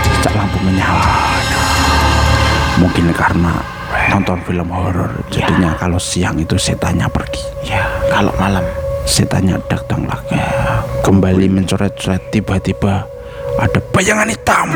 sejak 0.03 0.35
lampu 0.35 0.59
menyala. 0.59 1.07
Mungkin 2.83 3.15
karena 3.15 3.63
nonton 4.11 4.43
film 4.43 4.67
horor 4.75 5.23
jadinya 5.31 5.71
kalau 5.79 5.95
siang 6.03 6.35
itu 6.35 6.59
setannya 6.59 7.07
pergi. 7.07 7.71
ya 7.71 7.87
kalau 8.11 8.35
malam 8.35 8.67
Setannya 9.05 9.61
datang 9.69 10.05
lagi 10.05 10.35
Kembali 11.01 11.47
mencoret-coret 11.47 12.29
Tiba-tiba 12.29 13.05
Ada 13.55 13.79
bayangan 13.93 14.27
hitam. 14.27 14.67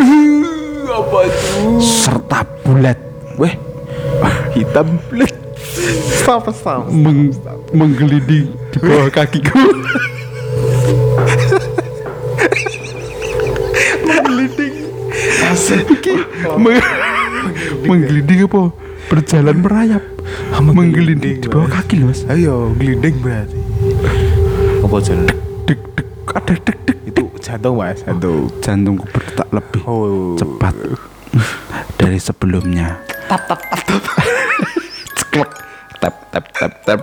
Apa 0.87 1.19
itu? 1.27 1.83
Serta 1.83 2.47
bulat. 2.63 2.95
Weh 3.35 3.51
hitam 4.55 4.95
bulat. 5.05 5.33
Stop 6.23 6.47
stop 6.49 6.87
meng 6.87 7.35
Menggelinding 7.75 8.47
di 8.71 8.77
bawah 8.79 9.11
kakiku. 9.11 9.59
Gelinding 14.23 14.73
Meng- 16.55 16.87
Menggelinding 17.83 18.39
apa? 18.47 18.61
Berjalan 19.09 19.57
merayap. 19.59 20.03
Menggelinding 20.61 21.43
di 21.43 21.47
bawah 21.49 21.67
kaki 21.67 21.99
loh 21.99 22.13
mas. 22.13 22.23
Ayo 22.29 22.71
gelinding 22.77 23.19
berarti 23.19 23.58
apa 24.89 24.97
jalan 25.05 25.29
Dek 25.69 25.79
dek 25.93 26.07
Ada 26.33 26.53
dek 26.65 26.77
dek 26.89 26.97
itu 27.05 27.23
jantung 27.37 27.77
mas 27.77 28.01
jantung 28.01 28.49
Jantungku 28.57 29.05
berdetak 29.13 29.47
lebih 29.53 29.81
oh 29.85 30.33
cepat 30.33 30.73
dari 32.01 32.17
sebelumnya. 32.17 32.97
Tap 33.29 33.45
tap 33.45 33.61
tap 33.69 33.81
tap. 33.85 34.01
Ceklek. 35.21 35.51
Tap 36.01 36.15
tap 36.33 36.45
tap 36.57 36.73
tap. 36.81 36.99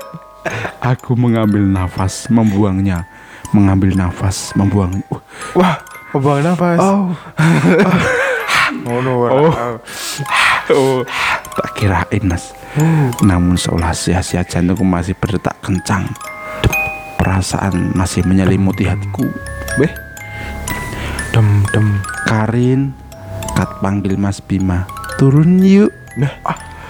Aku 0.83 1.14
mengambil 1.14 1.62
nafas, 1.62 2.26
membuangnya. 2.26 3.07
Mengambil 3.55 3.95
nafas, 3.95 4.50
membuang. 4.59 4.99
Uh, 5.07 5.23
wah 5.55 5.78
pembuangan 6.11 6.59
nafas 6.59 6.81
Oh, 6.83 7.14
oh 8.90 8.99
no 8.99 9.12
Oh. 9.31 9.55
oh 10.75 10.99
Tak 11.55 11.78
kirain 11.78 12.26
mas 12.26 12.50
Namun 13.23 13.55
seolah 13.55 13.95
sia-sia 13.95 14.43
jantungku 14.43 14.83
masih 14.83 15.14
berdetak 15.14 15.55
kencang 15.62 16.11
Perasaan 17.26 17.90
masih 17.90 18.23
menyelimuti 18.23 18.87
hatiku. 18.87 19.26
Weh. 19.76 19.90
Dem 21.35 21.66
dem. 21.68 21.99
Karin 22.23 22.95
Kat 23.50 23.83
panggil 23.83 24.14
mas 24.14 24.38
Bima. 24.38 24.87
Turun 25.18 25.59
yuk. 25.59 25.90
Nah, 26.14 26.30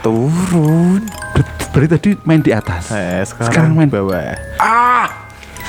turun. 0.05 1.09
Ber- 1.33 1.57
Berarti 1.73 1.89
tadi 1.91 2.11
main 2.23 2.41
di 2.41 2.53
atas? 2.53 2.89
Eh, 2.89 3.25
Sekarang 3.25 3.73
main. 3.73 3.89
bawah. 3.89 4.37
Ah! 4.57 5.09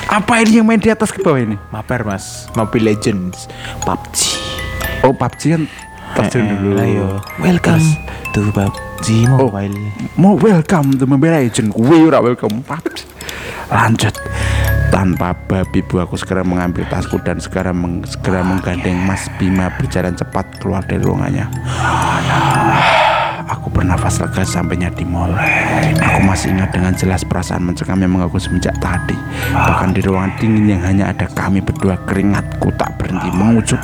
Apa 0.06 0.40
ini 0.40 0.56
yang 0.56 0.64
main 0.64 0.76
di 0.76 0.88
atas 0.88 1.08
ke 1.08 1.20
bawah 1.20 1.36
ini? 1.38 1.56
Maper 1.68 2.04
mas, 2.04 2.48
Mobile 2.52 2.92
Legends, 2.92 3.48
PUBG. 3.84 4.16
Oh 5.02 5.12
PUBG 5.12 5.42
kan? 5.50 5.62
Terjun 6.14 6.44
Eh, 6.44 6.48
dulu. 6.54 6.76
Ayo, 6.76 7.08
welcome 7.38 7.84
to 8.32 8.40
PUBG 8.50 9.28
Mobile. 9.28 9.76
Mau 10.14 10.32
welcome 10.34 10.92
to 10.92 11.04
Mobile 11.04 11.36
Legend 11.38 11.68
Gue 11.70 11.96
ora 12.02 12.20
welcome. 12.20 12.60
PUBG 12.62 13.04
Lanjut 13.68 14.16
tanpa 14.88 15.36
babi 15.46 15.84
bu 15.84 16.00
aku 16.00 16.16
segera 16.16 16.40
mengambil 16.40 16.84
tasku 16.88 17.20
dan 17.20 17.36
segera 17.38 17.70
meng- 17.70 18.04
segera 18.04 18.40
menggandeng 18.40 18.96
Mas 19.04 19.28
Bima 19.36 19.68
berjalan 19.76 20.12
cepat 20.12 20.58
keluar 20.58 20.82
dari 20.84 21.00
ruangannya. 21.00 21.46
Aku 23.48 23.72
bernafas 23.72 24.20
lega 24.20 24.44
sampainya 24.44 24.92
di 24.92 25.08
mall. 25.08 25.32
Aku 25.96 26.20
masih 26.20 26.52
ingat 26.52 26.68
dengan 26.68 26.92
jelas 26.92 27.24
perasaan 27.24 27.64
mencekam 27.64 27.96
yang 27.96 28.12
mengaku 28.12 28.36
semenjak 28.36 28.76
tadi. 28.76 29.16
Bahkan 29.52 29.96
di 29.96 30.04
ruangan 30.04 30.36
dingin 30.36 30.68
yang 30.68 30.82
hanya 30.84 31.08
ada 31.08 31.24
kami 31.32 31.64
berdua 31.64 31.96
keringatku 32.04 32.68
tak 32.76 32.92
berhenti 33.00 33.32
mengucur. 33.32 33.80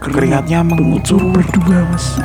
Keringatnya 0.00 0.64
mengucur 0.64 1.20
berdua 1.20 1.84
mas. 1.88 2.16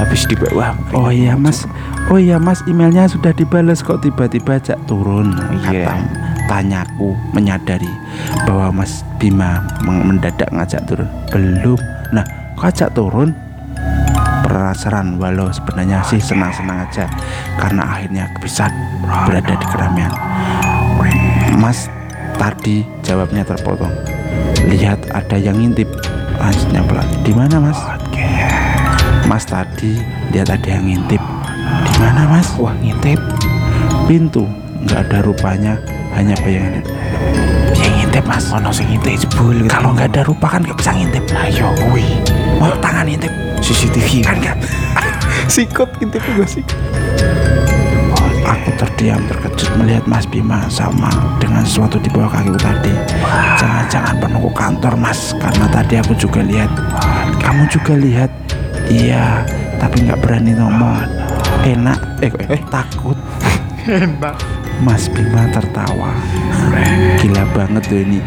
habis 0.00 0.24
di 0.24 0.32
bawah. 0.32 0.72
Oh 0.96 1.12
iya 1.12 1.36
mas, 1.36 1.68
oh 2.08 2.16
iya 2.16 2.40
mas 2.40 2.64
emailnya 2.64 3.04
sudah 3.04 3.36
dibalas 3.36 3.84
kok 3.84 4.00
tiba-tiba 4.00 4.56
ajak 4.56 4.80
turun. 4.88 5.36
Iya. 5.68 5.92
Kata 5.92 5.94
tanyaku 6.50 7.14
menyadari 7.30 7.86
bahwa 8.42 8.82
Mas 8.82 9.06
Bima 9.22 9.62
mendadak 9.86 10.50
ngajak 10.50 10.82
turun. 10.90 11.06
Belum. 11.30 11.78
Nah, 12.10 12.26
kok 12.58 12.74
ajak 12.74 12.90
turun? 12.98 13.30
Penasaran 14.42 15.14
walau 15.22 15.46
sebenarnya 15.54 16.02
sih 16.10 16.18
senang-senang 16.18 16.82
aja 16.82 17.06
karena 17.54 17.86
akhirnya 17.86 18.26
bisa 18.42 18.66
berada 19.30 19.54
di 19.54 19.66
keramaian. 19.70 20.10
Mas 21.54 21.86
tadi 22.34 22.82
jawabnya 23.06 23.46
terpotong. 23.46 23.94
Lihat 24.66 25.06
ada 25.14 25.38
yang 25.38 25.54
ngintip. 25.54 25.86
Lanjutnya 26.40 26.82
pelan. 26.82 27.06
Di 27.22 27.32
mana 27.36 27.56
mas? 27.62 27.78
Mas 29.30 29.46
tadi 29.46 30.02
lihat 30.34 30.50
ada 30.50 30.66
yang 30.66 30.88
ngintip. 30.88 31.22
Di 31.86 31.98
mana 32.02 32.26
mas? 32.26 32.50
Wah, 32.58 32.74
ngintip. 32.74 33.20
Pintu 34.10 34.48
nggak 34.80 35.00
ada 35.06 35.18
rupanya, 35.22 35.76
hanya 36.14 36.34
bayangan. 36.42 36.82
Yang 37.76 37.92
ngintip 38.02 38.24
mas, 38.26 38.46
ono 38.50 38.70
sing 38.74 38.86
ngintip 38.90 39.26
jebul. 39.26 39.56
Kalau 39.70 39.94
nggak 39.94 40.10
ada 40.14 40.22
rupa 40.26 40.58
kan 40.58 40.60
nggak 40.66 40.78
bisa 40.78 40.90
ngintip. 40.94 41.24
Nah, 41.30 41.46
yo 41.48 41.68
kuwi. 41.78 42.04
Mau 42.58 42.74
tangan 42.82 43.06
ngintip 43.06 43.32
CCTV 43.62 44.26
kan 44.26 44.36
nggak? 44.42 44.56
Sikut 45.54 45.88
ngintip 45.98 46.22
juga 46.26 46.44
sih. 46.46 46.64
Aku 48.40 48.74
terdiam 48.74 49.22
terkejut 49.30 49.70
melihat 49.78 50.04
Mas 50.10 50.26
Bima 50.26 50.66
sama 50.66 51.12
dengan 51.38 51.62
sesuatu 51.62 52.02
di 52.02 52.10
bawah 52.10 52.34
kakiku 52.34 52.58
tadi. 52.58 52.90
Jangan-jangan 53.62 54.18
penunggu 54.18 54.50
kantor 54.50 54.98
Mas, 54.98 55.36
karena 55.38 55.70
tadi 55.70 55.94
aku 56.02 56.12
juga 56.18 56.42
lihat. 56.42 56.70
Kamu 57.38 57.70
juga 57.70 57.94
lihat? 57.94 58.30
Iya, 58.90 59.46
tapi 59.78 60.02
nggak 60.02 60.18
berani 60.18 60.58
ngomong. 60.58 61.06
Enak, 61.62 62.00
eh, 62.26 62.32
eh 62.50 62.62
takut. 62.72 63.14
Enak. 63.86 64.59
Mas 64.80 65.12
Bima 65.12 65.44
tertawa. 65.52 66.16
Gila 67.20 67.44
banget 67.52 67.84
tuh 67.84 68.00
ini. 68.00 68.20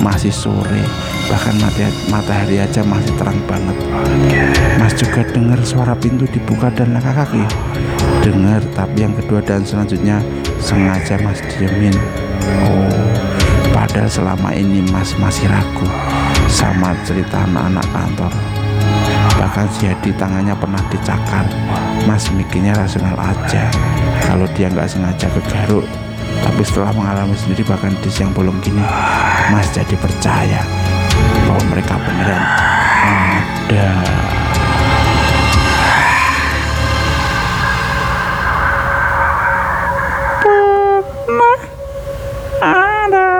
Masih 0.00 0.32
sore, 0.32 0.80
bahkan 1.28 1.52
mata- 1.60 1.98
matahari 2.08 2.56
aja 2.56 2.80
masih 2.80 3.12
terang 3.20 3.36
banget. 3.44 3.76
Mas 4.80 4.96
juga 4.96 5.20
dengar 5.28 5.60
suara 5.60 5.92
pintu 5.92 6.24
dibuka 6.24 6.72
dan 6.72 6.96
langkah 6.96 7.12
kaki. 7.12 7.44
Dengar, 8.24 8.64
tapi 8.72 9.04
yang 9.04 9.12
kedua 9.12 9.44
dan 9.44 9.60
selanjutnya 9.60 10.24
sengaja 10.56 11.20
Mas 11.20 11.44
diemin. 11.52 11.92
Oh, 12.64 13.12
padahal 13.76 14.08
selama 14.08 14.56
ini 14.56 14.80
Mas 14.88 15.12
masih 15.20 15.52
ragu 15.52 15.84
sama 16.48 16.96
cerita 17.04 17.44
anak-anak 17.44 17.84
kantor. 17.92 18.32
Bahkan 19.36 19.66
jadi 19.76 20.10
tangannya 20.16 20.56
pernah 20.56 20.80
dicakar. 20.88 21.44
Mas 22.08 22.24
mikirnya 22.32 22.72
rasional 22.72 23.20
aja. 23.20 23.68
Kalau 24.26 24.46
dia 24.56 24.68
nggak 24.68 24.88
sengaja 24.88 25.26
kegaruk. 25.32 25.86
Tapi 26.40 26.62
setelah 26.64 26.92
mengalami 26.96 27.36
sendiri 27.36 27.66
bahkan 27.66 27.92
di 28.00 28.08
siang 28.08 28.32
bolong 28.32 28.56
gini, 28.64 28.80
Mas 29.52 29.68
jadi 29.76 29.92
percaya 29.98 30.64
bahwa 31.44 31.62
mereka 31.68 32.00
beneran 32.00 32.42
ada. 33.68 33.88
ada 42.60 43.32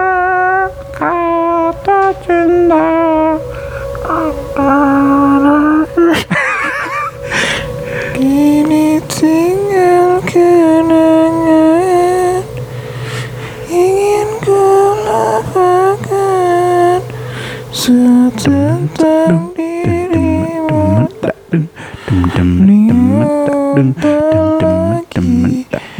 kata 0.97 2.01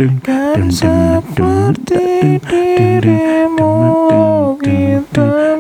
Kan 0.02 0.74
seperti 0.74 2.42
dirimu 2.42 3.70
Kita 4.58 5.54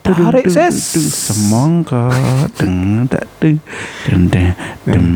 Tarik 0.00 0.48
ses 0.48 0.72
Semongko 0.96 2.08
Deng 2.56 3.04
tak 3.12 3.28
deng 3.44 3.60
Deng 4.08 4.24
deng 4.32 4.56
deng 4.88 5.08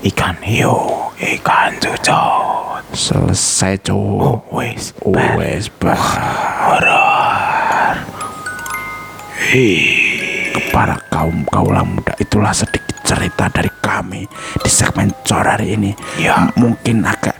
Ikan 0.00 0.32
hiu, 0.40 0.72
ikan 1.20 1.76
cucot. 1.76 2.80
Selesai 2.96 3.76
Oh, 3.92 4.40
cowok 4.40 4.40
wes. 4.48 4.96
Wes 5.04 5.68
bar 5.76 6.86
Kepada 10.54 10.96
kaum 11.12 11.44
kaulah 11.52 11.84
muda 11.84 12.14
itulah 12.16 12.54
sedikit 12.54 12.96
cerita 13.10 13.50
dari 13.50 13.70
kami 13.82 14.22
di 14.62 14.70
segmen 14.70 15.10
cor 15.26 15.42
hari 15.42 15.74
ini. 15.74 15.90
Ya. 16.22 16.46
Mungkin 16.54 17.02
agak 17.02 17.34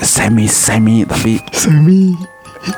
semi-semi 0.00 1.04
tapi 1.04 1.36
Semi. 1.52 2.16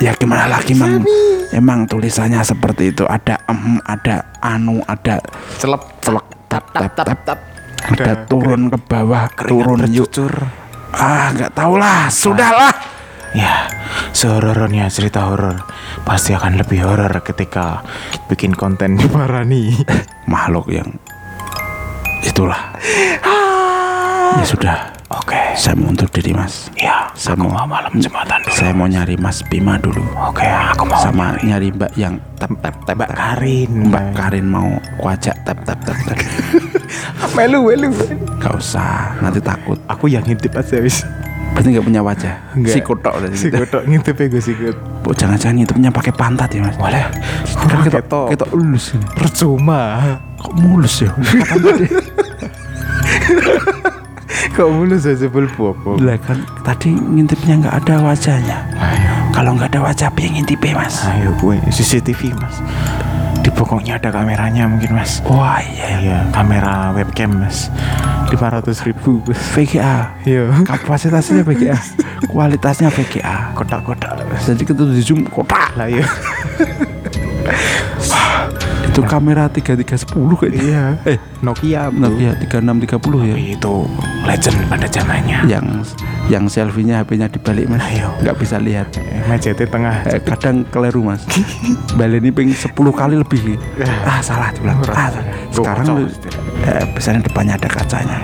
ya 0.03 0.11
gimana 0.19 0.59
lagi 0.59 0.75
mang 0.75 1.07
emang 1.55 1.87
tulisannya 1.87 2.43
seperti 2.43 2.91
itu 2.91 3.07
ada 3.07 3.39
em 3.47 3.79
ada 3.87 4.27
anu 4.43 4.83
ada 4.91 5.23
Celep. 5.59 5.83
celek 6.03 6.27
tap 6.51 6.67
tap 6.75 6.91
tap 6.99 7.19
tap 7.23 7.39
ada 7.95 8.27
turun 8.27 8.71
ke 8.75 8.79
bawah 8.91 9.31
turun 9.39 9.87
yuk 9.91 10.11
ah 10.99 11.31
nggak 11.31 11.55
tahu 11.55 11.79
lah 11.79 12.11
sudahlah 12.11 12.75
Ya, 13.33 13.65
sehorornya 14.13 14.93
cerita 14.93 15.25
horor 15.25 15.65
pasti 16.05 16.37
akan 16.37 16.61
lebih 16.61 16.85
horor 16.85 17.17
ketika 17.25 17.81
bikin 18.29 18.53
konten 18.53 19.01
di 19.01 19.09
Parani. 19.09 19.73
makhluk 20.33 20.69
yang 20.69 21.01
itulah 22.23 22.61
ya 24.33 24.45
sudah 24.45 24.77
Oke. 25.13 25.37
saya 25.55 25.77
mau 25.77 25.93
undur 25.93 26.09
diri 26.09 26.33
mas 26.33 26.73
Ya, 26.73 27.05
Saya 27.13 27.37
mau- 27.37 27.53
malam 27.53 27.93
jembatan 27.95 28.41
dulu. 28.41 28.49
saya 28.51 28.73
mau 28.73 28.87
nyari 28.87 29.15
mas 29.15 29.45
Bima 29.45 29.77
dulu 29.77 30.01
Oke, 30.19 30.41
aku 30.43 30.83
mau 30.83 30.97
sama 30.97 31.37
nyari 31.39 31.69
mbak 31.69 31.93
yang 31.95 32.17
tap 32.35 32.49
tap 32.59 32.73
tap 32.83 32.97
Mbak. 32.97 33.11
Karin. 33.13 33.71
mbak 33.87 34.05
Karin 34.15 34.47
mau 34.47 34.73
kuajak 34.97 35.37
tap 35.43 35.61
tap 35.63 35.77
tap 35.79 35.99
tap 36.01 36.17
Melu, 37.37 37.65
melu. 37.67 37.93
Gak 38.37 38.53
usah 38.55 39.17
nanti 39.19 39.39
takut 39.39 39.77
Aku 39.87 40.07
yang 40.07 40.21
ngintip 40.23 40.53
aja 40.53 40.77
wis. 40.79 41.05
berarti 41.53 41.69
nggak 41.71 41.85
punya 41.85 42.01
wajah 42.01 42.35
Nggak. 42.57 42.73
si 42.73 42.81
kotok 42.81 43.13
udah 43.15 43.29
Si 43.35 43.49
kotok 43.49 43.83
ngintip 43.85 44.17
ya 44.17 44.27
gue 44.27 44.41
sikut. 44.43 44.77
Oh, 45.03 45.13
jangan-jangan 45.13 45.55
ngintipnya 45.55 45.91
pakai 45.91 46.09
pantat 46.11 46.49
ya 46.49 46.65
mas 46.65 46.73
Boleh. 46.75 47.05
kan 47.61 47.85
kita 47.85 48.01
kita 48.33 48.47
ulus 48.51 48.97
Percuma. 49.13 50.01
kok 50.35 50.55
mulus 50.57 51.05
ya 51.05 51.13
Kok 54.57 54.69
mulus 54.69 55.05
aja 55.05 55.29
belpopo. 55.29 55.97
lah 56.01 56.17
kan 56.19 56.41
tadi 56.65 56.93
ngintipnya 56.93 57.63
nggak 57.63 57.75
ada 57.85 57.95
wajahnya 58.01 58.59
Ayo. 58.75 59.13
kalau 59.31 59.55
nggak 59.57 59.69
ada 59.77 59.81
wajah 59.85 60.09
yang 60.19 60.33
ngintipnya 60.41 60.73
mas 60.77 60.97
Ayo 61.05 61.31
gue 61.37 61.57
CCTV 61.69 62.33
mas. 62.37 62.57
Di 63.43 63.51
pokoknya 63.51 63.99
ada 63.99 64.15
kameranya 64.15 64.71
mungkin 64.71 64.95
mas. 64.95 65.19
Wah 65.27 65.59
iya. 65.59 65.99
Iya, 65.99 66.19
kamera 66.31 66.95
webcam 66.95 67.43
mas. 67.43 67.67
500 68.31 68.87
ribu 68.87 69.19
mas. 69.27 69.35
VGA. 69.51 70.15
Iya. 70.23 70.63
Kapasitasnya 70.63 71.43
VGA. 71.43 71.75
Kualitasnya 72.31 72.87
VGA. 72.87 73.51
Kotak-kotak. 73.59 74.15
Jadi 74.47 74.63
kita 74.63 74.87
di 74.87 75.03
zoom 75.03 75.27
kotak. 75.27 75.75
Lah 75.75 75.91
iya. 75.91 76.07
Itu 78.93 79.09
kamera 79.09 79.49
3310 79.49 80.37
kayaknya. 80.37 80.61
Iya. 80.61 80.85
Eh, 81.09 81.19
Nokia 81.41 81.89
bro. 81.89 82.13
Nokia 82.13 82.37
3630 82.45 83.25
ya. 83.25 83.37
Itu 83.57 83.89
legend 84.29 84.57
pada 84.69 84.85
zamannya. 84.85 85.39
Yang 85.49 85.67
yang 86.29 86.45
selfie-nya 86.45 87.01
HP-nya 87.01 87.33
dibalik 87.33 87.73
mas. 87.73 87.81
Ayo. 87.89 88.13
Nggak 88.21 88.37
bisa 88.37 88.61
lihat. 88.61 88.93
Eh, 89.01 89.25
Majete 89.25 89.65
tengah. 89.65 90.05
Eh, 90.05 90.21
kadang 90.21 90.69
keliru 90.69 91.09
mas. 91.09 91.25
Baleni 91.99 92.29
ping 92.29 92.53
10 92.53 92.77
kali 92.77 93.17
lebih. 93.17 93.57
Ah 94.05 94.21
salah 94.21 94.53
dibilang. 94.53 94.77
Ah, 94.93 95.09
sekarang 95.49 96.05
eh, 96.69 96.85
biasanya 96.93 97.25
depannya 97.25 97.57
ada 97.57 97.69
kacanya. 97.73 98.21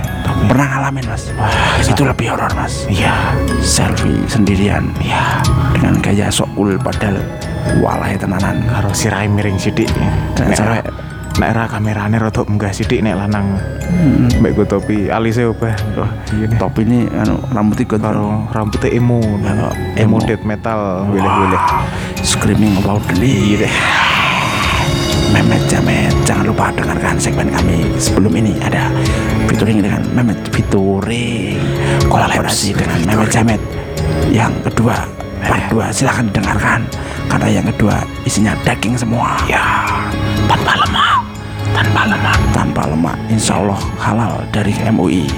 Pernah 0.52 0.68
ngalamin 0.68 1.04
mas? 1.08 1.32
itu 1.80 2.04
lebih 2.04 2.28
horor 2.36 2.52
mas. 2.52 2.84
Iya. 2.92 3.32
Selfie 3.64 4.20
sendirian. 4.28 4.92
Iya. 5.00 5.40
Dengan 5.72 5.96
gaya 6.04 6.28
sok 6.28 6.52
cool 6.52 6.76
padahal 6.76 7.16
walai 7.80 8.18
tenanan. 8.18 8.62
Karo 8.66 8.90
sirai 8.92 9.26
miring 9.30 9.58
sidik. 9.60 9.88
Nek 10.38 10.56
cewek. 10.56 10.84
nek 11.38 11.54
ra 11.54 11.70
kamerane 11.70 12.18
rada 12.18 12.42
munggah 12.42 12.74
sidik 12.74 12.98
nek 12.98 13.14
lanang. 13.14 13.62
Mbak 14.42 14.50
gue 14.58 14.66
topi 14.66 14.98
alise 15.06 15.46
obah. 15.46 15.74
Iya. 16.34 16.58
Top 16.58 16.74
ini 16.82 17.06
anu 17.14 17.38
rambut 17.54 17.78
ikut 17.78 18.02
Karo 18.02 18.50
rambutnya 18.50 18.90
emo. 18.90 19.22
Karo 19.42 19.70
emo 19.94 20.16
death 20.26 20.42
metal. 20.42 21.06
Wileh-wileh. 21.14 21.62
Screaming 22.26 22.74
about 22.82 23.02
the 23.06 23.14
lead. 23.22 23.70
Memet 25.28 25.60
Jamet 25.68 26.08
Jangan 26.24 26.48
lupa 26.48 26.72
dengarkan 26.72 27.20
segmen 27.20 27.52
kami 27.52 27.84
Sebelum 28.00 28.32
ini 28.32 28.56
ada 28.64 28.88
Featuring 29.44 29.84
dengan 29.84 30.00
Memet 30.16 30.40
Featuring 30.48 31.60
Kolaborasi 32.08 32.72
dengan 32.72 33.04
Memet 33.04 33.28
Jamet 33.28 33.60
Yang 34.32 34.72
kedua 34.72 35.17
Part 35.44 35.64
2 35.70 35.94
silahkan 35.94 36.26
dengarkan. 36.32 36.80
Karena 37.28 37.48
yang 37.60 37.66
kedua 37.68 38.02
isinya 38.24 38.56
daging 38.64 38.96
semua. 38.96 39.36
Ya 39.44 39.84
Tanpa 40.48 40.74
lemak. 40.80 41.16
Tanpa 41.76 42.02
lemak. 42.08 42.38
Tanpa 42.56 42.82
lemak 42.88 43.16
Insya 43.28 43.60
Allah 43.60 43.80
halal 44.00 44.34
dari 44.50 44.72
MUI 44.88 45.28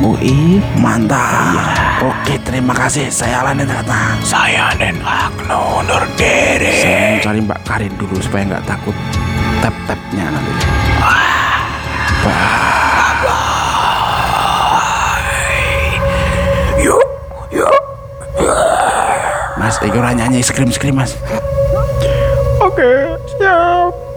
MUI 0.00 0.58
Mantap. 0.80 2.00
Oke 2.00 2.40
terima 2.40 2.72
kasih. 2.72 3.12
Saya 3.12 3.44
Alan 3.44 3.60
Trata 3.60 4.16
Saya 4.24 4.72
dan 4.80 4.96
Agno 5.04 5.84
diri. 6.16 6.72
Saya 6.80 6.98
mau 7.12 7.18
cari 7.20 7.38
Mbak 7.44 7.60
Karin 7.68 7.92
dulu 8.00 8.16
supaya 8.18 8.42
nggak 8.56 8.64
takut 8.64 8.96
tap-tapnya 9.60 10.32
nanti. 10.32 10.52
Yuk, 12.20 12.89
Mas, 19.60 19.76
ora 19.82 20.16
nyanyi 20.16 20.40
scream-scream, 20.40 20.96
Mas. 20.96 21.12
Oke, 22.64 23.20
siap. 23.36 24.09